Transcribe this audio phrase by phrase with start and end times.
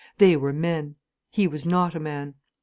[0.17, 0.95] They were men,
[1.29, 2.33] he was not a man.